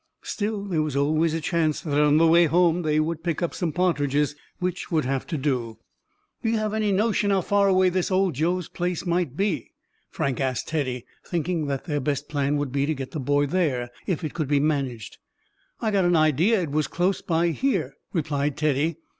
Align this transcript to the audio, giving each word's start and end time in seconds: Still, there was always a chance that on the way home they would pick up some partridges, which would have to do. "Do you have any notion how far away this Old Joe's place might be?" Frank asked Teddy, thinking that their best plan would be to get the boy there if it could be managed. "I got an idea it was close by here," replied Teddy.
Still, 0.23 0.63
there 0.65 0.81
was 0.81 0.95
always 0.95 1.35
a 1.35 1.39
chance 1.41 1.79
that 1.81 2.01
on 2.01 2.17
the 2.17 2.25
way 2.25 2.47
home 2.47 2.81
they 2.81 2.99
would 2.99 3.21
pick 3.23 3.43
up 3.43 3.53
some 3.53 3.71
partridges, 3.71 4.35
which 4.57 4.89
would 4.91 5.05
have 5.05 5.27
to 5.27 5.37
do. 5.37 5.77
"Do 6.41 6.49
you 6.49 6.57
have 6.57 6.73
any 6.73 6.91
notion 6.91 7.29
how 7.29 7.41
far 7.41 7.67
away 7.67 7.89
this 7.89 8.09
Old 8.09 8.33
Joe's 8.33 8.67
place 8.67 9.05
might 9.05 9.37
be?" 9.37 9.73
Frank 10.09 10.39
asked 10.39 10.67
Teddy, 10.69 11.05
thinking 11.23 11.67
that 11.67 11.85
their 11.85 11.99
best 11.99 12.27
plan 12.29 12.57
would 12.57 12.71
be 12.71 12.87
to 12.87 12.95
get 12.95 13.11
the 13.11 13.19
boy 13.19 13.45
there 13.45 13.91
if 14.07 14.23
it 14.23 14.33
could 14.33 14.47
be 14.47 14.59
managed. 14.59 15.19
"I 15.81 15.91
got 15.91 16.05
an 16.05 16.15
idea 16.15 16.59
it 16.61 16.71
was 16.71 16.87
close 16.87 17.21
by 17.21 17.49
here," 17.49 17.93
replied 18.11 18.57
Teddy. 18.57 18.95